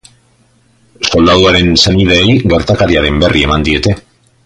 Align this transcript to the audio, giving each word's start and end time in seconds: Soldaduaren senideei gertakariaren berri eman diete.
Soldaduaren 1.09 1.69
senideei 1.83 2.33
gertakariaren 2.55 3.21
berri 3.25 3.45
eman 3.51 3.69
diete. 3.73 3.95